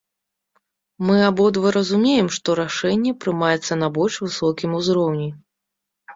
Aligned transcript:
Мы 1.09 1.17
абодва 1.25 1.73
разумеем, 1.75 2.31
што 2.39 2.57
рашэнне 2.61 3.11
прымаецца 3.27 3.73
на 3.83 3.87
больш 4.01 4.19
высокім 4.27 4.69
узроўні. 4.81 5.31